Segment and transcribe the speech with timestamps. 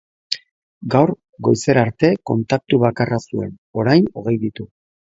[0.95, 1.13] Gaur
[1.49, 4.73] goizerarte kontaktu bakarra zuen, orain hogei ditu.